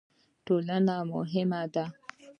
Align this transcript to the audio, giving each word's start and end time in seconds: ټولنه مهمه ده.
ټولنه 0.45 0.95
مهمه 1.11 1.61
ده. 1.73 1.85